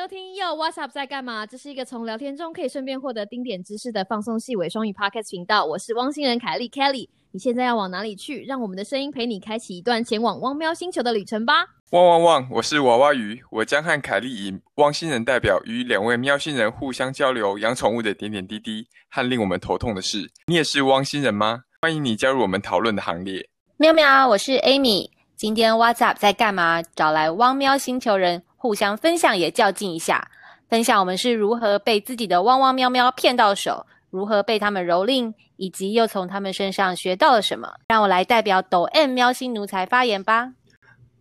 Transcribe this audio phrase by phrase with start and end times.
[0.00, 1.44] 收听又 What's Up 在干嘛？
[1.44, 5.62] 这是一个从聊天中可以顺便获得丁点知识的放松细尾双语 Podcast 频道。
[5.66, 7.06] 我是汪星人凯莉 Kelly。
[7.32, 8.42] 你现在要往哪里去？
[8.44, 11.66] 让我们的声音陪你开启一段前往汪喵星球的旅程吧！
[11.90, 12.48] 汪汪汪！
[12.50, 20.30] 我是娃娃鱼，我将和凯莉以汪星人代表与两位喵星人互相交流养宠物的点点滴滴和令我们头痛的事。
[20.46, 21.64] 你也是汪星人吗？
[21.82, 23.46] 欢迎你加入我们讨论的行列。
[23.76, 25.10] 喵喵，我是 Amy。
[25.36, 26.82] 今天 What's Up 在干嘛？
[26.82, 30.30] 找来汪喵星球人互相分享，也较劲一下，
[30.68, 37.76] 分享我们是如何被自己的汪汪喵喵骗到手，如何被他们蹂躏，以及又从他们身上学到了什么。
[37.88, 40.52] 让我来代表抖 M 喵星奴才发言吧。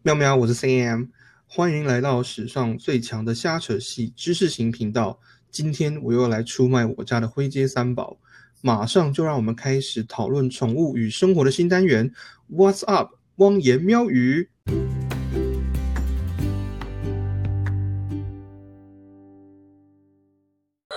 [0.02, 1.07] 喵喵，我是 CM，
[1.47, 5.17] 欢迎来到史上最强的瞎扯戏知识型频道。
[5.49, 8.17] 今天我又来出卖我家的灰阶三宝，
[8.59, 12.11] 马上就让我们开始讨论宠物与生活的新单元。
[12.52, 13.11] What's up？
[13.38, 14.49] 汪言喵语。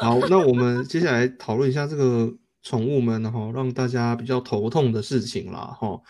[0.03, 6.00] 好，那我们接下来讨论一下这个宠物们哈，让大家比较头痛的事情啦哈。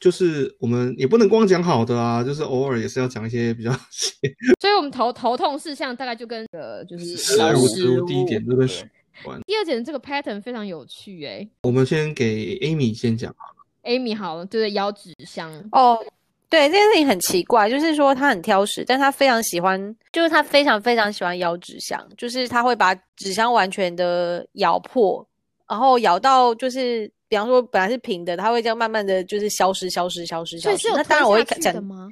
[0.00, 3.70] 就是我们也不能光讲好的啊，就是偶尔也是要讲一些比较。
[4.58, 8.72] 所以，我们头头痛事项大概就跟呃，就是食物食物第一点这个有
[9.22, 9.40] 关。
[9.46, 11.48] 第二点这个 pattern 非常有趣哎。
[11.62, 13.62] 我们先给 Amy 先讲好了。
[13.84, 15.96] Amy 好，就是咬纸箱哦。
[16.52, 25.26] 对，这件事情很奇怪，就是说他很挑食，但他非常喜欢，就是他非常非常喜欢咬纸箱，就是他会把纸箱完全的咬破，
[25.66, 30.90] 然后咬到就是，比方说本来是平的，他会这样慢慢的就是消失、消失、消失、消失。
[30.92, 32.06] 那当然我会讲吗？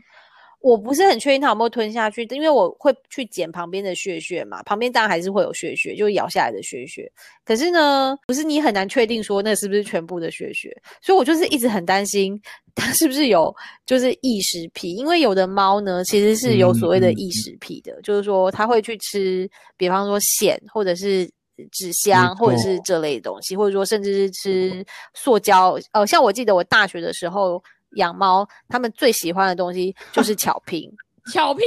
[0.61, 7.11] 我不是很确定它有没有吞下去，因为我会去捡旁边的血血嘛，旁边当然还是会有血血，就咬下来的血血。
[7.45, 12.39] 可是呢，不是你很难确定说那是不是全部的血血，所以我就是一直很担心
[12.75, 13.55] 它是不是有
[13.87, 21.25] 就是异食癖，因为有的猫呢其实是有所谓的异食癖的，就是说它会去吃，比方说线或者是
[21.73, 24.85] 纸箱或者是这类的东西，或者说甚至是吃
[25.15, 25.79] 塑胶。
[25.93, 27.63] 呃，像我记得我大学的时候。
[27.97, 30.91] 养猫，他们最喜欢的东西就是 巧拼。
[31.31, 31.63] 巧拼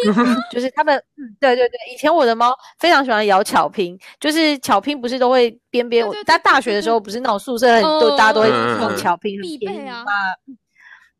[0.52, 1.02] 就是他们，
[1.40, 6.06] 对对对，以前我的猫非常喜欢咬巧拼，就是巧拼不是都会边边。
[6.06, 10.04] 我在大学的时候，不是那种宿舍很多，大家都会用巧拼，必备啊。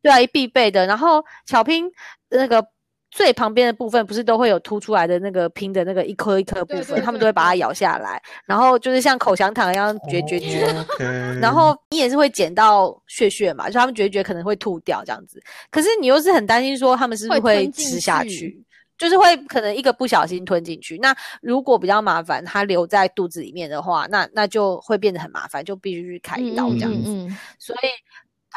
[0.02, 0.84] 对啊，必备的。
[0.86, 1.90] 然后巧拼
[2.28, 2.73] 那个。
[3.14, 10.66] 最旁边的部分不是都会有凸出来的那个拼的那个一颗一颗部分，他们都会把它咬下来，然后就是像口香糖一样嚼嚼嚼。
[11.40, 15.40] 然后你也是会捡到血血嘛，就他们嚼嚼可能会吐掉这样子。
[15.70, 18.60] 可是你又是很担心说他们是不是会吃下去，
[18.98, 20.98] 就是会可能一个不小心吞进去。
[20.98, 27.28] 那如果比较麻烦，它留在肚子里面的话，那那就会变得很麻烦，就必须去开刀这样子。
[27.60, 27.86] 所以。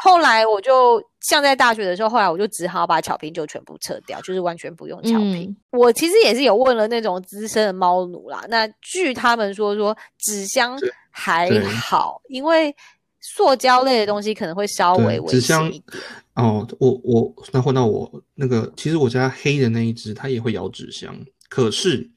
[0.02, 5.56] 后来我就像在大学的时候，后来我就只好把巧拼就全部撤掉，就是完全不用巧拼。
[5.70, 10.78] 我其实也是有问了那种资深的猫奴啦，那据他们说说纸箱
[11.10, 12.74] 还好，因为
[13.20, 16.02] 塑胶类的东西可能会稍微危险一点。
[16.34, 22.08] 哦，我我那换到我那个，其实我家黑的那一只它也会咬纸箱，可是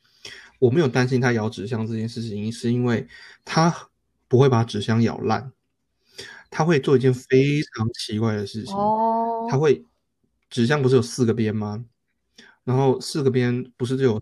[0.60, 3.08] 我没有担心它咬纸箱这件事情，是因为
[3.44, 3.76] 它
[4.28, 5.52] 不会把纸箱咬烂。
[6.52, 9.84] 他会做一件非常奇怪的事情，哦他会
[10.50, 11.84] 纸箱不是有四个边吗？
[12.64, 14.22] 然后四个边不是就有？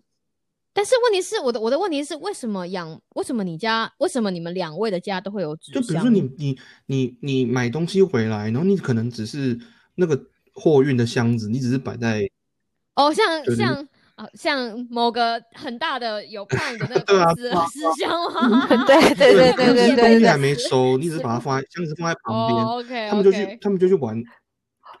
[0.72, 2.98] 但是问题是，我的我的问题是，为什么养？
[3.16, 3.92] 为什么你家？
[3.98, 5.82] 为什么你们两位的家都会有纸箱？
[5.82, 9.58] 就比如说你你你你买东西回来，然后你可能只是
[9.96, 12.30] 那个货运的箱子，你只是摆在
[12.94, 13.86] 哦，像像。
[14.34, 18.84] 像某个很大的有 胖的那个纸纸箱吗？
[18.86, 22.64] 对对对对对对，东西还没收，你只把它放在箱子放在旁边。
[22.64, 24.16] OK，他们就去他们就去玩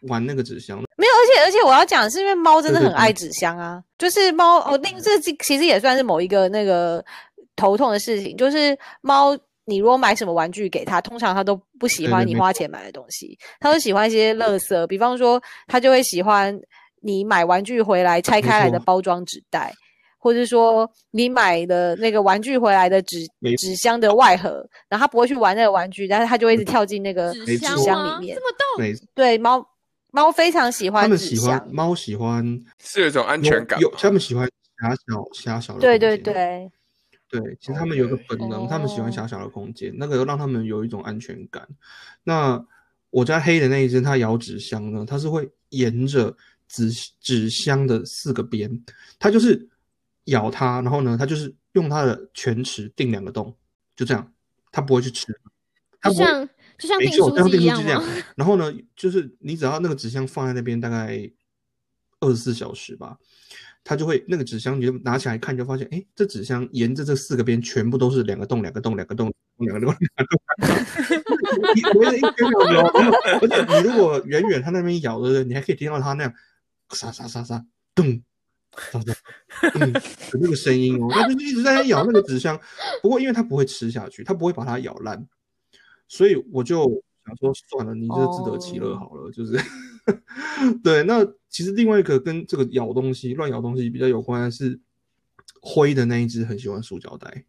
[0.08, 0.78] 玩那个纸箱。
[0.96, 7.04] 没有，而且而且我要讲是因为猫真的很爱纸箱啊，就是猫哦，那这其实也算是某一个那个
[7.56, 16.58] 头痛的事情，就是猫你如果买什么玩具给它，通常它都不喜欢你花钱买的东西，它都喜欢一些垃圾，比方说它就会喜欢。
[17.00, 19.74] 你买玩具回来拆开来的包装纸袋，
[20.18, 23.26] 或者说你买的那个玩具回来的纸
[23.58, 27.74] 纸箱的外盒，然后他不会去玩那个玩具，但是他就会一直跳进那个纸箱
[28.20, 28.36] 里面。
[28.36, 29.06] 这么逗？
[29.14, 29.66] 对，猫
[30.10, 31.02] 猫非常喜欢。
[31.02, 32.44] 他们喜欢猫喜欢
[32.84, 34.46] 是有一种安全感，有他们喜欢
[34.78, 35.80] 狭小狭小的。
[35.80, 36.70] 对对对
[37.30, 41.66] 对，其实他们有个本能，他们喜欢狭小的空间，那个让他们有一种安全感。
[42.24, 42.62] 那
[43.08, 46.36] 我家黑的那一只，它咬纸箱呢，它是会沿着。
[46.70, 46.88] 纸
[47.20, 48.70] 纸箱的四个边，
[49.18, 49.68] 它就是
[50.26, 53.52] 咬它，然后呢，它就是用它的犬齿定两个洞，
[53.96, 54.32] 就这样，
[54.70, 55.26] 它不会去吃，
[56.02, 57.82] 就像就像订书机一样
[58.36, 61.28] 然后呢，就是你只要那个纸箱放在那边大概
[62.20, 63.18] 二十四小时吧，
[63.82, 70.40] 它就会那个纸箱，你就拿起来看，就发现，哎，这纸箱沿着这四个边全部都是两个洞，两个洞，两个洞，两个洞，两个洞。
[71.74, 72.80] 你围了一圈有有，
[73.40, 76.32] 而且你如果远远它那边咬的，你还可以听到它那样
[76.90, 77.64] 沙沙沙沙
[77.94, 78.22] 咚。
[78.92, 79.12] 沙沙，
[79.80, 79.92] 嗯，
[80.32, 82.58] 有那个声音哦，它就一直在咬那个纸箱。
[83.02, 85.26] 不过因为它不会吃下去，它不会把它咬烂，
[86.06, 86.84] 所以我就
[87.26, 89.58] 想说算了，你就自得其乐好了，就是。
[90.82, 94.78] 对，那其实另外一个跟这个咬东西、乱咬东西比较有关的是
[95.60, 97.44] 灰的那一只很喜欢塑胶袋。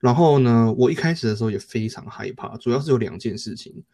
[0.00, 3.84] 然后呢，我一开始的时候也非常害怕，主要是有两件事情。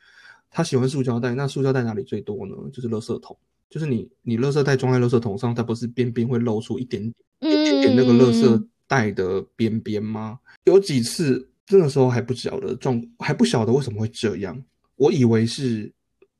[0.50, 2.54] 他喜欢塑胶袋，那塑胶袋哪里最多呢？
[2.72, 3.36] 就是垃圾桶，
[3.70, 7.02] 就是你你垃圾袋装在垃圾桶上，它不是边边会露出一点
[7.40, 10.38] 一点点那个垃圾袋的边边吗？
[10.64, 14.62] 有几次那个时候还不晓得状还不晓得为什么会这样，
[14.96, 15.92] 我以为是。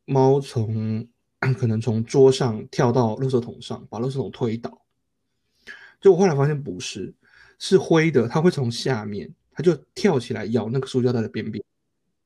[0.08, 1.04] 猫从
[1.58, 4.86] 可能从桌上跳到垃圾桶上，把垃圾桶推倒。
[6.00, 7.12] 就我后来发现不是，
[7.58, 11.60] 是灰的，它会从下面，它就跳起来咬那个塑胶袋的边边，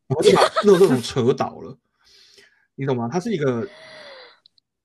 [0.09, 1.75] 然后就把垃圾桶扯倒了。
[2.75, 3.09] 你懂吗？
[3.11, 3.67] 它是一个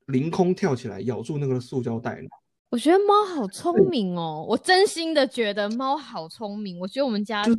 [0.07, 2.22] 凌空跳起来咬住那个塑胶袋。
[2.69, 6.80] 我觉得猫好聪明哦，我真心的觉得猫好聪明。
[6.80, 7.57] 我觉得我们家就是，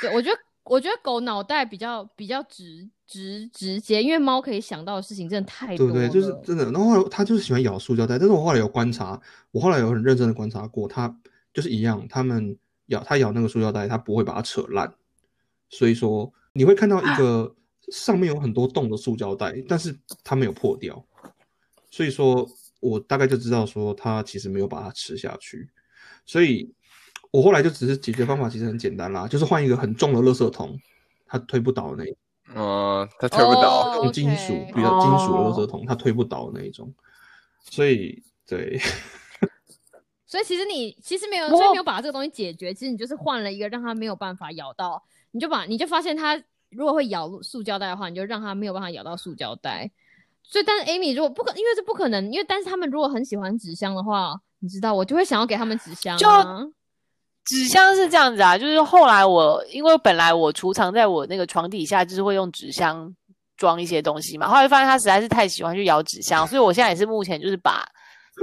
[0.00, 2.88] 对，我觉得我觉得狗脑袋比较比较直。
[3.08, 5.92] 直直接，因为猫可以想到的事情真的太多了。
[5.92, 6.64] 对对，就是真的。
[6.72, 9.20] 然后它就是喜欢咬塑胶袋，但是我后来有观察，
[9.52, 11.16] 我后来有很认真的观察过，它
[11.54, 14.92] 就是一样，它们咬它咬那个塑胶袋，它不会把它扯烂。
[15.70, 17.54] 所以说你会看到一个
[17.92, 21.00] 上面有很多洞的塑胶袋，但是它没有破掉。
[21.96, 22.46] 所以说
[22.78, 25.66] 我大概就知道说他其实没有把它吃下去。
[26.26, 26.70] 所以
[27.30, 30.78] 我后来就只是解决方法其实很简单啦，就是换一个很重的垃圾桶，
[31.24, 32.04] 它推不倒那。
[32.54, 36.92] 哦，它推不倒，用金属比较金属的垃圾桶，它推不倒那一种，
[37.64, 38.78] 所以对，
[40.28, 49.90] 所以其实你其实没有，所以没有把这个东西解决，其实你就是换了一个让它没有办法咬到，你就把你就发现它如果会咬塑胶袋的话，你就让它没有办法咬到塑胶袋。
[50.48, 56.60] 所以，但是 Amy 如果不可，因为这不可能，因为但是他们如果很喜欢纸箱的话，你知道，我就会想要给他们纸箱啊。
[57.44, 63.14] 纸箱是这样子啊，就是后来我因为本来我储藏在我那个床底下，就是会用纸箱
[63.56, 64.48] 装一些东西嘛。
[64.48, 67.86] 后来发现他实在是太喜欢去咬纸箱，所以我现在也是目前就是把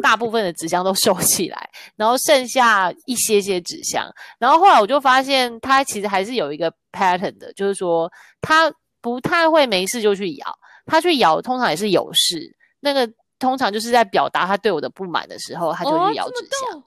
[0.02, 4.10] 大部分的纸箱都收起来，然后剩下一些些纸箱。
[4.40, 8.10] 然后后来我就发现他其实还是有一个 pattern 的，就是说
[8.42, 8.72] 他
[9.02, 10.48] 不太会没事就去咬，
[10.86, 12.56] 他去咬通常也是有事。
[12.80, 13.10] 那个
[13.40, 16.84] 通常就是在表达他对我的不满的时候，他就去咬纸箱。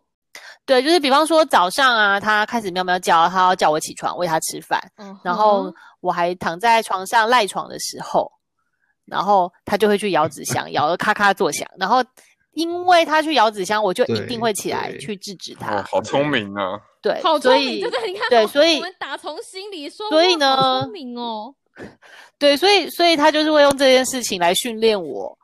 [0.66, 4.80] 对，就是比方说早上啊，他开始喵喵叫，他要叫我起床喂他吃饭，
[5.22, 8.30] 然后我还躺在床上赖床的时候，
[9.04, 12.04] 然后他就会去咬纸箱，咬得咔咔作响，然后
[12.52, 15.82] 因为他去咬纸箱，我就一定会起来去制止他。
[15.84, 16.80] 好聪明啊！
[17.00, 21.54] 对，好聪明，就是你看，对，所以我们打从心里说，所以呢，聪明哦。
[22.38, 25.36] 对，所以所以他就是会用这件事情来训练我，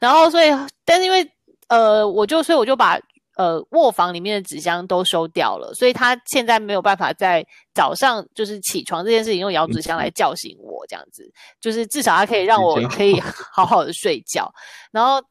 [0.00, 0.48] 然后所以，
[0.84, 1.28] 但是因为
[1.68, 2.98] 呃，我就所以我就把。
[3.38, 11.22] 呃，卧房里面的纸箱都收掉了，所以他现在没有办法在早上就是起床这件事情用摇纸箱来叫醒我，这样子，
[11.60, 13.14] 就是至少他可以让我可以
[13.54, 14.52] 好好的睡觉。
[14.90, 15.22] 然后，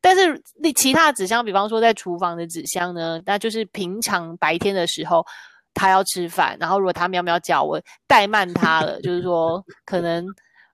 [0.00, 5.22] 但是那其他的纸箱，比方说在厨房的纸箱呢，那就是平常白天的时候
[5.74, 10.26] 他要吃饭，然后如果他喵喵叫，我怠慢他了， 就是说可能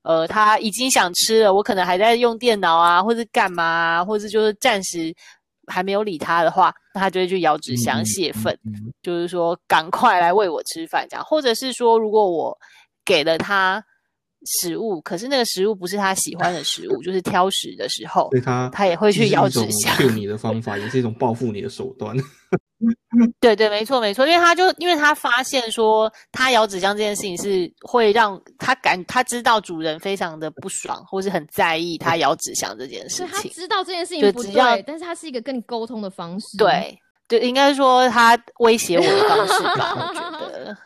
[0.03, 5.15] 呃他已经想吃了，我可能还在用电脑啊，或者干嘛，或者就是暂时。
[5.69, 8.57] 还没有理他的话，那他就会去咬纸箱泄愤，
[9.03, 12.57] 就是说赶快来喂我吃饭这样，或者是说如果我
[13.05, 13.83] 给了他
[14.47, 19.97] 食物，可是那个食物不是他喜欢的食物，就是挑食的时候，他他也会去咬纸箱。
[19.99, 22.17] 救你的方法也是一种报复你的手段。
[23.41, 33.29] 对对，没错没错，因为他就因为他发现说他咬纸箱这件事情是会让他感他知道主人非常的不爽，或是很在意他咬纸箱这件事情。
[33.29, 36.59] 他知道这件事情不对，但是他是一个跟你沟通的方式。
[36.59, 40.76] 对对，应该说他威胁我的方式吧，我觉得。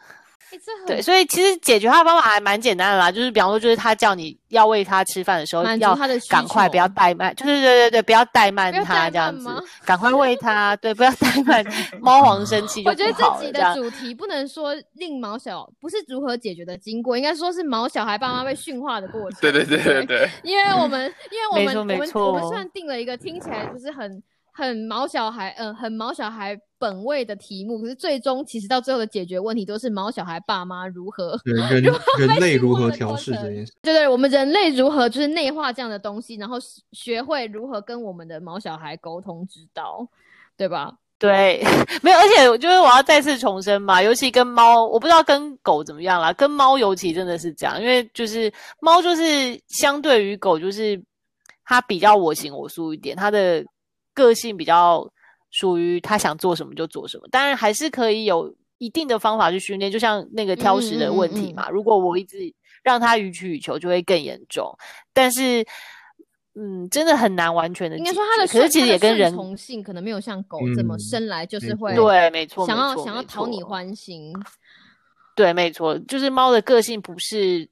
[0.87, 5.97] 对，所以其实解决他的方法还蛮简单的啦，就是比方说，就是他叫你要喂他吃饭的时候，要
[6.29, 9.49] 赶快不要怠慢，就是对对对，不要怠慢他这样子，
[9.85, 11.65] 赶快喂他，对，不要怠慢，
[12.01, 19.41] 猫王生气 我觉得这集的主题不能说令毛小不是如何解决的经过，应该说是毛小孩爸妈被驯化的过程。
[19.41, 26.59] 对对对对对，因为我们因为我们我们我们算定了一个听起来就是很很毛小孩，嗯，很毛小孩。
[26.81, 31.83] 本位的题目，可是最终其实到最后的解决问题都是毛小孩爸妈如何对人
[32.19, 40.09] 人 类如何调试这件事，对对，我们人类如何就是内化这样的东西，然后学学会如何跟我们的毛小孩沟通之道，
[40.57, 40.95] 对吧？
[41.19, 41.63] 对，
[42.03, 49.23] 没有，而且我就是我要再次重申嘛，尤其跟猫，我不知道跟狗怎么样啦，跟猫尤其真的是这样，因为就是猫就是
[49.69, 50.99] 相对于狗，就是
[51.67, 53.63] 它比较我行我素一点，它的
[54.15, 55.07] 个性比较
[55.51, 62.39] 属于它想做什么就做什么，当然还是可以有一定的方法去训练，就像那个挑食的问题嘛，如果我一直
[62.83, 64.77] 让它予取予求，就会更严重，
[65.13, 65.65] 但是。
[66.57, 67.97] 嗯，真的很难完全的。
[67.97, 74.35] 应该说它的可是其实也跟人从性可能没有像狗这么嗯生来就是会对，没错，想要想要讨你欢心。
[75.37, 77.67] 对，没错，就是猫的个性不是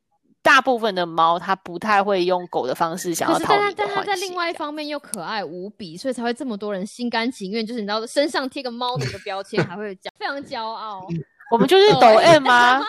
[0.49, 4.05] 大部分的猫，它不太会用狗的方式想要讨但它你的欢心。
[4.07, 11.07] 但它在另外一方面又可爱无比，所以才会这么多人心甘情愿，就是你知道身上贴个猫的一个标签，还会讲非常骄傲。
[11.53, 12.81] 我们就是抖 M 吗？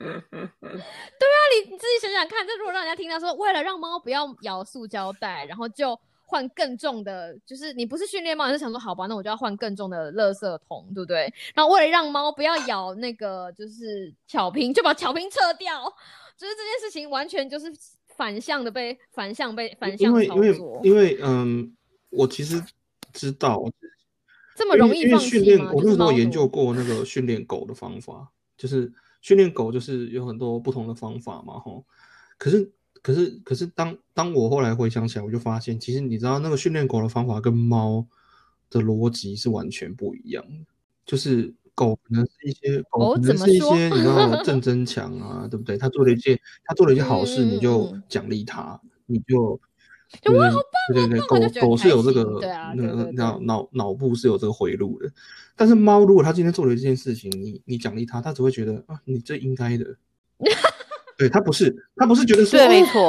[0.00, 11.32] 对啊你你自己想想看，这如果让人家听到说，为了让猫不要咬塑胶袋，然后就换更重的，就是你不是训练猫，你是想说好吧，那我就要换更重的垃圾桶，对不对？
[11.54, 15.92] 然后为了让猫不要咬那个就是巧拼，就把巧拼撤掉，
[16.40, 17.70] 就是这件事情完全就是
[18.16, 21.76] 反向的被反向被反因向操为因为作，因为嗯，
[22.08, 22.64] 我其实
[23.12, 23.62] 知道，
[24.56, 31.84] 这么容易因为因为放弃？，训练我那时候研究过那个训练狗的方法，就是训练狗就是有很多不同的方法嘛，吼。
[32.38, 38.06] 可是可是可是当当我后来回想起来，我就发现，其实你知道那个训练狗的方法跟猫
[38.70, 40.64] 的逻辑是完全不一样的，
[41.04, 41.52] 就是。
[41.80, 45.78] 狗可能是一些狗狗可能是一些你知道 正增强啊，对不对？
[45.78, 49.58] 他做了一件他做了一件好事，你就嗯奖励他，你就
[50.20, 50.60] 就哇好
[50.92, 51.20] 对对对，
[51.60, 55.10] 狗狗是有这个对啊那个对对脑脑脑部是有这个回路的，
[55.56, 59.96] 但是猫如果它今天做了一件事情，你你奖励它，它只会觉得啊，你这应该的。
[61.16, 62.58] 对，它不是，它不是觉得说，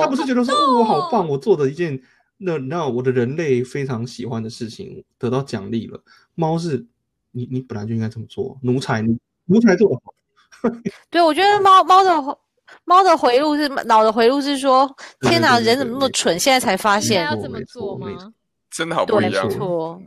[0.01, 2.01] 它不是觉得说，哦，我好棒，我做的一件
[2.37, 6.03] 那那我的人类非常喜欢的事情得到奖励了。
[6.35, 6.85] 猫是，
[7.31, 10.13] 你你本来就应该这么做，奴才你奴才做的好，
[11.09, 12.37] 对，我觉得猫猫的
[12.85, 14.89] 猫的回路是脑的回路是说，
[15.21, 16.39] 天哪，人怎么那么蠢？
[16.39, 18.07] 现在才发现要这么做吗？
[18.71, 19.47] 真的好不对一样。
[19.47, 20.01] 没错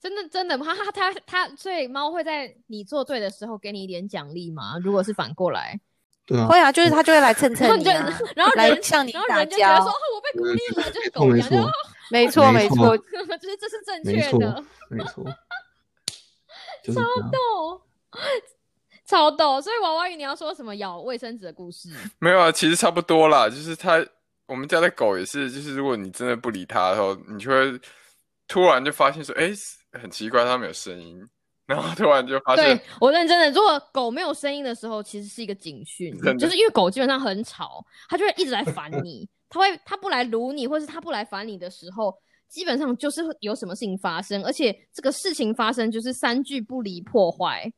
[0.00, 4.78] 真的真的真的，它它它它，所以猫会在你做对的时候给你一点奖励吗？
[4.82, 5.80] 如果是反过来，
[6.24, 11.70] 对啊会，啊，就是他就会来蹭蹭你啊，然后来人向你打然后人就觉得说，哦，我被鼓励了，就是狗一样，
[12.10, 12.98] 没错没没错错，
[13.38, 15.24] 就是这是正没错确的，没错，
[16.86, 17.30] 就是这样。
[17.30, 17.82] 逗，
[19.04, 19.60] 超逗。
[19.60, 21.90] 所以娃娃鱼，你要说什么咬卫生纸的故事？
[22.18, 23.48] 没有啊，其实差不多啦。
[23.48, 24.04] 就是它，
[24.46, 27.80] 我们家的狗也是，就是如果你真的不理它的时候，你就会
[28.48, 29.50] 突然就发现说，哎，
[30.00, 31.20] 很奇怪，它没有声音，
[31.66, 42.16] 然后突然就发对现，我认真的，如果狗没有声音的时候，其实是一个警讯就是因为狗基本上很吵，它就会一直来烦你，它会它不来撸你，或是它不来烦你的时候，
[42.48, 47.70] 基本上就是有什么事情发生，而且这个事情发生就是三句不离破坏，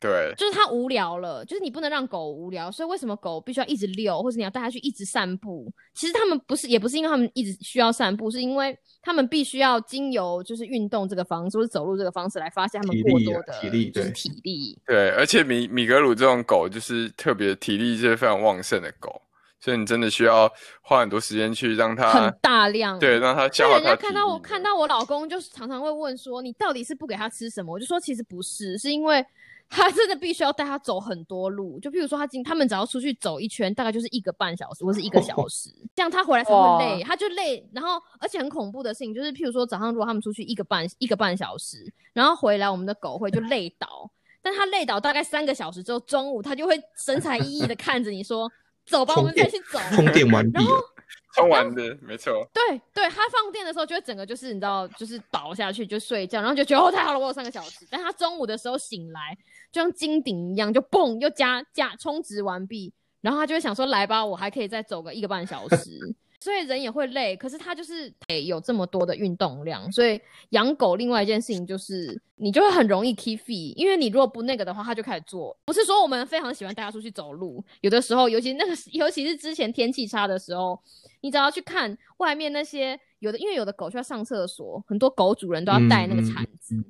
[0.00, 5.72] 对就是它无聊了，就是你不能让狗无聊，所以为什么狗必须要一直遛，或者你要带它去一直散步？
[5.94, 14.78] 其实他们不是，也不是因为他们一直需要散步，是因为他们必须要经由就是运动这个方式，或者走路这个方式来发现他们过多的体力就是对体力。
[14.86, 19.22] 对，而且米米格鲁这种狗就是特别体力就是非常旺盛的狗，
[19.64, 20.46] 所以你真的需要
[20.82, 27.72] 花很多时间去让他很大量，对，让它所以人消耗它的家看到我看到我老公，就是常常会问说，你到底是不给他吃什么？
[27.72, 29.24] 我就说其实不是，是因为
[29.70, 31.80] 他真的必须要带他走很多路。
[31.80, 37.66] 就譬如说他今他们只要出去走一圈，大概就是一个半小时或是一个小 时，这样他回来才会累，他就累。
[37.72, 44.10] 然后而且很恐怖的事情就是，譬如说早上如果他们出去一个半一个半小时，然后回来我们的狗会就累倒。
[44.42, 48.46] 但他累倒大概三个小时之后，中午他就会神采奕奕的看着你说
[48.86, 49.78] ：“走吧，我们再去走。
[49.94, 50.94] ”充电完毕了，
[51.34, 52.48] 充完的，没错。
[52.52, 57.86] 对对，他放电的时候就会整个就是你知道，就是倒下去就睡觉，然后就觉得哦太好了，我有三个小时。
[57.90, 59.36] 但他中午的时候醒来，
[59.72, 66.14] 就像金顶一样，就蹦又加加充值完毕，然后他就会想说来吧，我还可以再走个一个半小时。
[66.44, 69.90] 所以人也会累，可是他就是得有这么多的运动量。
[69.90, 70.20] 所以
[70.50, 75.56] 养狗另外一件事情就是，你就会很容易 keep fit，因为你如果不那个的话，它就开始做。
[75.64, 80.78] 不是说我们非常喜欢带它出去走路，有的时候，尤其那个，尤其是之前天气差的时候，
[81.22, 86.84] 你只要去看外面那些有的，因为有的狗需要上厕所，很多狗主人都要带那个嗯嗯铲子。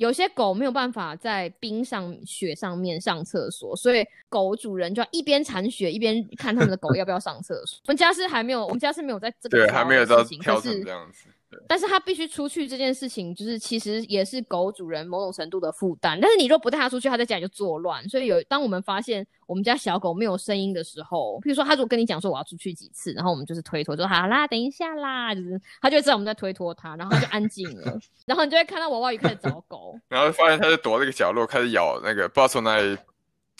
[0.00, 7.78] 有些狗没有办法在冰上、雪上面上厕所，所以狗主人就要一边铲雪一边看他们的狗要不要上厕所。
[7.84, 11.28] 我们家是还没有，我们家是没有在这个对，还没有到的事情，可是挑成这样子。
[11.68, 16.18] 但是他必须出去这件事情，就是其实也是狗主人某种程度的负担。
[16.20, 18.08] 但是你若不带它出去，它在家里就作乱。
[18.08, 27.98] 所以有当我们发现我们家小狗没有声音的时候，比如说它如果跟你讲说我要出去几次，然后我们就是推脱，就说好啦，等一下啦，就是它就会知道我们在推脱它，然后它就安静了。
[28.26, 32.96] 然后你就会看到娃娃鱼开始找狗，然后发现它就躲那个角落，开始咬那个不知道从哪里。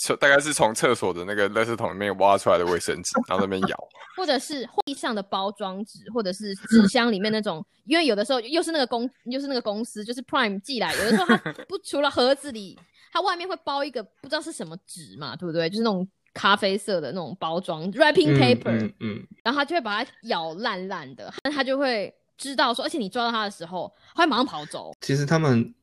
[0.00, 3.76] 厕大概是从厕所的那个垃圾桶里面挖出来的卫生纸，然后那边咬，
[4.16, 11.36] 或者是地上的包装纸，或者是纸箱里面那种，因为有的时候又是那个公，又是那个公司，就是 Prime 寄来，有的时候它
[11.68, 12.78] 不除了盒子里，
[13.12, 15.68] 它外面会包一个不知道是什么纸嘛，对不对？
[15.68, 24.92] 就是那种咖啡色的那种包装 wrapping paper，嗯，然后它就会把它咬烂烂的，那它就会知道说，而且你抓到它的时候，它会马上跑走。
[25.02, 25.74] 其实他们。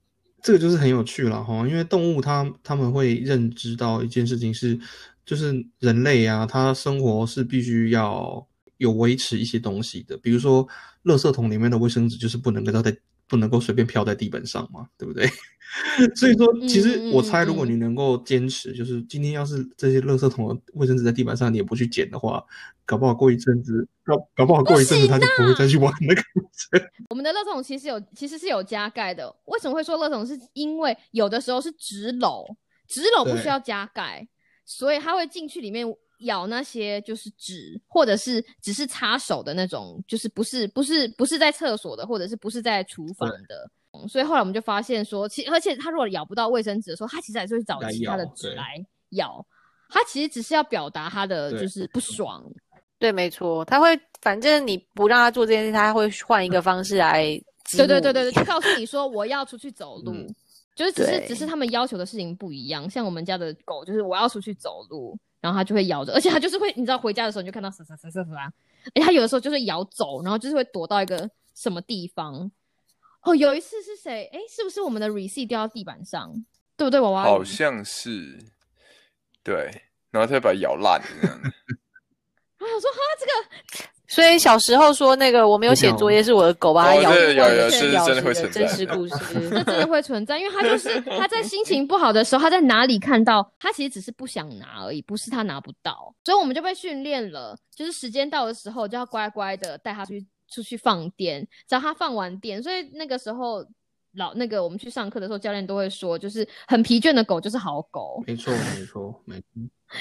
[0.41, 4.79] 这个就是很有趣了哈，因为动物它他们会认知到一件事情是，
[5.25, 10.65] 就是人类啊，它生活是必须要有维持一些东西的，比如说，
[11.03, 12.95] 垃圾桶里面的卫生纸就是不能够在
[13.27, 15.27] 不能够随便飘在地板上嘛，对不对？
[16.15, 22.43] 所以说，其实我猜，如果你能够坚持，就是今天要是这些垃圾桶的卫生纸在地板上，你也不去捡的话，
[22.85, 26.21] 搞不好过一阵子，搞搞不好过一阵子，他就不会再去玩那个。
[27.09, 29.33] 我们的垃圾桶其实有，其实是有加盖的。
[29.45, 30.25] 为什么会说垃圾桶？
[30.25, 32.45] 是因为有的时候是纸篓，
[32.87, 34.27] 纸篓不需要加盖，
[34.65, 35.85] 所以它会进去里面。
[36.21, 43.69] 咬那些就是纸，或者是只是擦手的那种，就是不是不是不是在厕所的，或者是不是在厨房的。
[44.05, 49.45] 所以后来我们就发现说，其而且它如果咬不到卫生纸的时候，它其实还是会找其他的纸来咬。
[49.89, 52.43] 它其实只是要表达它的就是不爽。
[52.99, 57.23] 对，没错，它会反正你不让它做这件事，它会换一个方式来。
[57.71, 60.13] 对对对对对，就告诉你说我要出去走 路，
[60.75, 62.89] 就是只是只是他们要求的事情不一样。
[62.89, 65.17] 像我们家的狗，就是我要出去走路。
[65.39, 68.49] 然后它就会咬着，而且它就是会，你知道回家的时候你就看到唰唰唰唰唰，
[68.95, 72.51] 哎，它有的时候就是咬走，然后就是会躲到一个什么地方。
[73.27, 74.29] 哦，有一次是谁？
[74.33, 76.33] 哎，是不是我们的 receipt 掉到地板上？
[76.75, 77.23] 对不对，娃娃？
[77.23, 78.37] 好像是，
[79.43, 79.69] 对，
[80.11, 81.01] 然后它把它咬烂。
[82.59, 83.87] 我想说哈，这个。
[84.09, 89.15] 所以小时候说那个我没有写作业是我的狗把它咬咬咬是真的会存在，真实故事，
[89.51, 103.65] 这真的会存在，因为他就是他在心情不好的时候，他在哪里看到他其实只是不想拿而已，不是他拿不到，所以我们就被训练了，就是时间到的时候就要乖乖的带他去出去放电，只要他放完电，所以那个时候
[104.13, 109.45] 老那个我们去上课的时候，教练都会说，就是很疲倦的狗就是好狗，没错没错没错。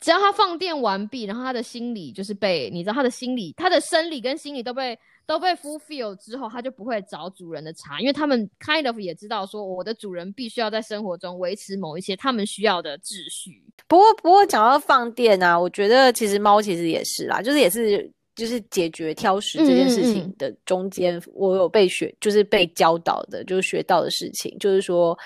[0.00, 4.96] 只要他放电完毕，然后他的心理就是被你知道，他的心理、他的生理跟心理都被
[5.26, 13.60] 都被 fulfill 之后，他就不会找主人的茬，因为他们 kind of 也知道说，我的主人必须要在生活中维持某一些他们需要的秩序。
[13.88, 25.18] 不过，不过讲到放电啊，我觉得其实猫其实也是啦，就是也是就是解决挑食这件事情的中间，我有被学，就是被教导的，就是学到的事情，就是说。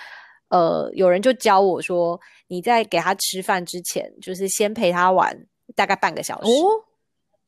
[0.48, 5.34] 呃，有人就教我说，你在给他吃饭之前，就是先陪他玩
[5.74, 6.50] 大概半个小时。
[6.50, 6.68] 哦，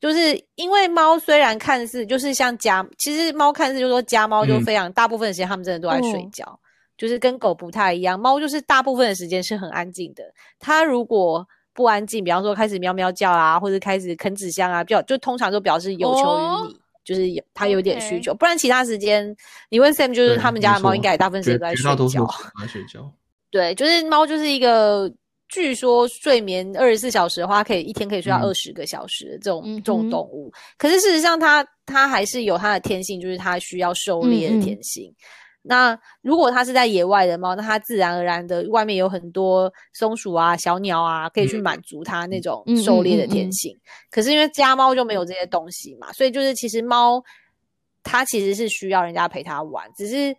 [0.01, 6.59] 就是因为猫虽然看似就是像家，其实猫看似就说家猫就非常大部分的时间，它们真的都在睡觉，
[6.97, 8.19] 就是跟狗不太一样。
[8.19, 10.23] 猫就是大部分的时间是很安静的。
[10.57, 16.79] 它如果不安静，比方说开始喵喵叫啊，或者开始啃纸箱啊，比较就通常都表示有求于你。
[17.05, 19.23] 就是有它有点需求，不然其他时间
[19.69, 22.27] 你问 Sam，就是他们家的猫应该大部分时间都在睡觉。
[22.59, 23.13] 在睡觉。
[23.51, 25.07] 对，就是猫就是一个，
[25.47, 30.51] 据说睡眠二十四小时的话，可以一天可以睡到二十个小时的这种这种动物。
[30.79, 35.13] 可是事实上，它它还是有它的天性，就是它需要狩猎的天性。
[35.67, 43.75] 那如果它是在野外的猫，那它自然而然的外面有很多松鼠啊、小鸟啊，可以去满足它那种狩猎的天性。
[44.11, 47.23] 可是因为家猫就没有这些东西嘛，所以就是其实猫
[48.03, 50.35] 它其实是需要人家陪它玩，只是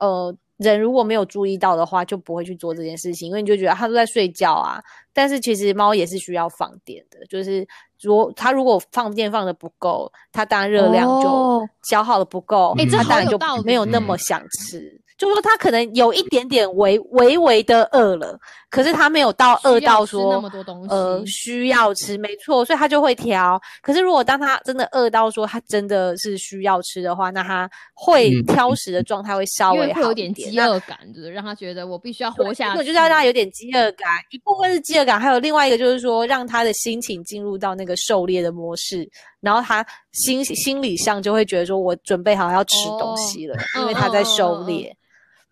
[0.00, 4.82] 呃人如果没有注意到的话，就不会去做这件事情，因为你就觉得它都在睡觉啊。
[5.18, 7.66] 但是其实猫也是需要放电的，就是
[8.00, 15.00] 如它如果放电放的不够，它当然热量就消耗的不够，它当然就没有那么想吃。
[15.18, 18.38] 就说他可能有一点点微微微的饿了，
[18.70, 23.60] 可是他没有到饿到说那么多东西，呃，需要吃，没错，所以他就会挑。
[23.82, 34.08] 可是如果当他真的饿到说他真的是需要吃的话，那他会挑食的状态会稍微会有点饥饿感，就是让他觉得我必须要活下去，就是要让他有点饥饿感。
[34.30, 39.04] 一部分是饥饿感，还有另外一个就是说让他的心情进入到那个狩猎的模式，
[39.40, 44.96] 然后他心心理上就会觉得说我准备好要吃东西了，因为他在狩猎。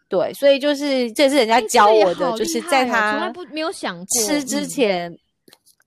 [0.08, 5.12] 对，所以就是这是人家教我的，就是在他从来不没有想过吃之前，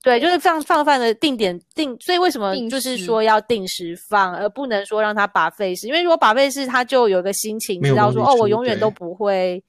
[0.03, 5.87] 对，就是放放饭的定点定，所以为什么就是说要定时放，而不能说让他把费事？
[5.87, 9.63] 因为如果把费事，他就有个心情知道说，哦，我永远都不会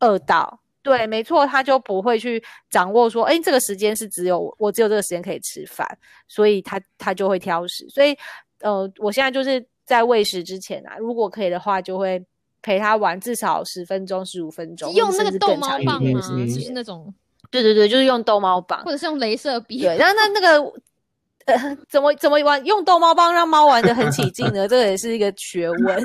[0.00, 0.60] 饿到。
[0.80, 5.86] 对，没错，他就不会去掌握说，哎，这个时间是只有我我只有这个时间可以吃饭，
[6.26, 7.86] 所以他他就会挑食。
[7.90, 8.16] 所以，
[8.60, 12.24] 呃，我现在就是在喂食之前啊，如果可以的话，就会
[12.62, 16.20] 陪他玩至少十分钟、十五分钟，用那个逗猫棒吗？
[16.20, 16.72] 就是。
[16.72, 17.12] 那种，
[17.50, 18.90] 对对对，就是用逗猫棒或。
[18.90, 19.80] 者是用镭射笔。
[19.80, 20.72] 对，然后那那个
[21.46, 24.68] 呃，怎么怎么玩用逗猫棒让猫玩的很起劲呢？
[24.68, 26.04] 这个也是一个学问。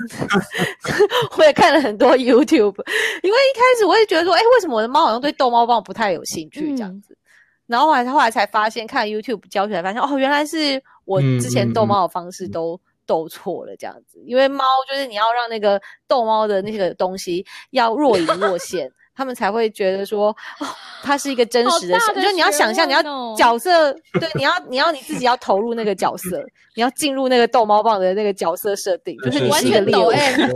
[1.38, 2.76] 我也看了很多 YouTube，
[3.24, 7.18] 因为一开始我也觉得说，哎，为什么我的猫好像对逗猫棒不太有兴趣这样嗯子？
[7.66, 12.80] 然后后来后来才发现，看 YouTube 教起来，发现哦，原来是我之前逗猫的方式都。
[13.06, 20.68] 逗错了这样子，因为猫就是你要让那个逗猫的那个东西要若隐若现，他们才会觉得说，哦，
[21.04, 23.02] 它是一个真实的就是你要想象，你要
[23.36, 26.44] 角色，对，你要你要你自己要投入那个角色，
[26.76, 30.52] 你要进入那个逗猫棒的那个角色设定，就是你完是一个猎物，全抖 M，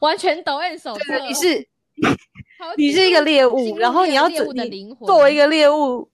[0.00, 1.68] 完全抖 M 手册对，你是
[2.76, 4.36] 你是一个猎物然后你要你，
[5.04, 6.08] 作为一个猎物，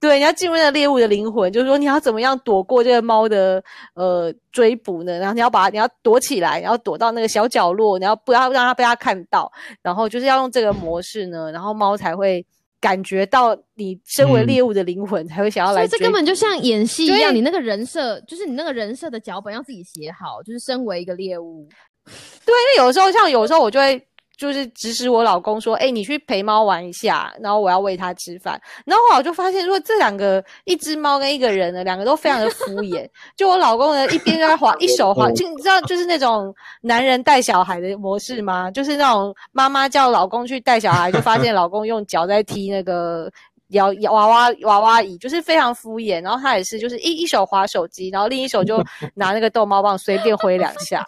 [0.00, 3.62] 对，你要进入那个猎物的灵魂，就是说你要怎么样躲过这个猫的
[3.94, 5.18] 呃追捕呢？
[5.18, 9.50] 然后你要把，你要躲起来，然后躲到那个小角落，你要不要让它被它看到？
[9.82, 12.46] 然后就是要用这个模式呢，然后猫才会
[12.80, 21.66] 感觉到你身为嗯猎物的灵魂，才会想要来这根本就像演戏一样，你那个人设就是你那个人设的脚本要自己写好，就是身为一个猎物，
[22.04, 24.00] 对，因为有的时候像有时候我就会
[24.38, 28.58] 就是指使我老公说，哎、你去陪猫玩一下，然后我要喂它吃饭。
[28.86, 33.06] 然后我就发现说，这两个一只猫跟一个人呢，两个都非常的敷衍。
[33.36, 38.70] 就我老公呢，一边在划，一手划，就你知道，就是那种男人带小孩的模式吗？
[38.70, 43.30] 就是那种妈妈叫老公去带小孩，就发现老公用脚在踢那个。
[43.72, 51.04] 摇摇娃娃娃娃椅就是非常敷衍，然后他也是就是一一手划手机，然后另一手就拿那个逗猫棒随便挥两下，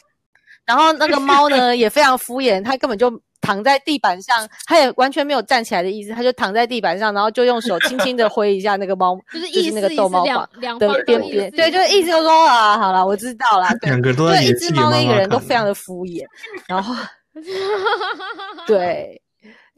[0.66, 16.24] 然后那个猫呢 也非常敷衍，它根本就躺在地板上，它也完全没有站起来的意思，它就躺在地板上，然后就用手轻轻的挥一下那个猫， 就是意思那个逗猫棒的边边，对，就是意思就说啊，好了，我知道了，对，两个都在对，一只猫跟一个人都非常的敷衍，
[16.68, 16.94] 然后
[18.66, 19.20] 对。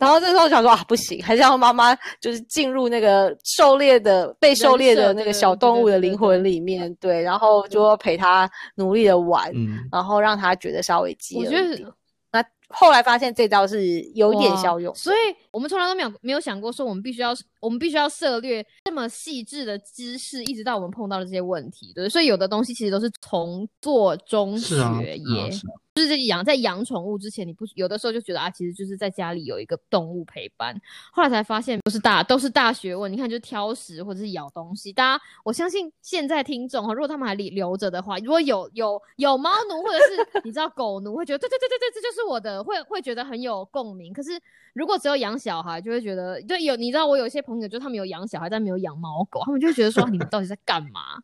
[0.03, 11.89] 然后这时候想说啊，不行，还是要妈妈就是进入那个狩猎的被狩猎的那个小动物的灵魂里面，对，然后就要陪它努力的玩，嗯，然后让它觉得稍微饥饿我觉得一点。
[12.33, 15.17] 那后来发现这招是有一点效用，所以
[15.53, 25.51] 我们从来都没有没有想过说我们必须要我们必须要涉略这么细致的知识，一直到我们碰到的这些问题，对，所以有的东西其实都是从做中学是啊，耶。
[25.95, 30.81] 是啊，是啊，就是养在养宠物之前，你不有的时候就觉得啊，其实就是在家里有一个动物陪伴。
[31.13, 33.13] 后来才发现都是大都是大学问。
[33.13, 44.13] 你看，就挑食或者是咬东西，大家我相信现在听众哈，如果他们还留留着的话，如果有有有猫奴或者是你知道狗奴，会觉得对对对对对，这就是我的，会会觉得很有共鸣。
[44.13, 44.31] 可是
[44.73, 51.19] 如果只有养小孩，就会觉得对有你知道我有一些朋友，就他们有养小孩，但没有养猫狗，他们就觉得说你们到底在干嘛？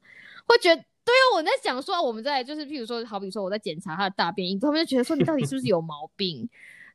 [0.46, 0.82] 会觉得。
[1.08, 6.46] 对啊，我在想说我们在就是，譬如说，好比说我在检查他的大便，他们就觉得说你到底是不是有毛病？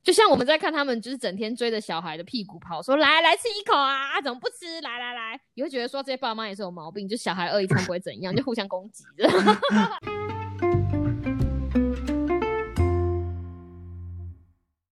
[0.04, 4.80] 就像我们在看他们就是整天追着小孩的屁股跑，说来来吃一口啊，怎么不吃？
[4.82, 9.04] 来来来，你会觉得说这些爸妈也是有毛病，就小孩饿一餐不会怎样，就互相攻击。